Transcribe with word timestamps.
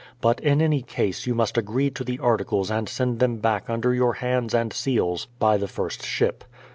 But 0.19 0.39
in 0.39 0.63
any 0.63 0.81
case 0.81 1.27
you 1.27 1.35
must 1.35 1.59
agree 1.59 1.91
to 1.91 2.03
the 2.03 2.17
articles 2.17 2.71
and 2.71 2.89
send 2.89 3.19
them 3.19 3.37
back 3.37 3.69
under 3.69 3.93
your 3.93 4.13
hands 4.13 4.51
and 4.55 4.73
seals 4.73 5.27
by 5.37 5.57
the 5.57 5.67
first 5.67 6.03
ship. 6.03 6.43